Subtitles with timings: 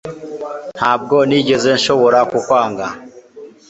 [0.77, 2.85] Ntabwo nigeze nshobora kukwanga